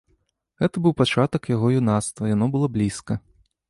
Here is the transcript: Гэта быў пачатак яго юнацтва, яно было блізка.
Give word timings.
Гэта 0.63 0.81
быў 0.85 0.95
пачатак 1.03 1.41
яго 1.55 1.67
юнацтва, 1.83 2.23
яно 2.35 2.53
было 2.57 2.75
блізка. 2.77 3.13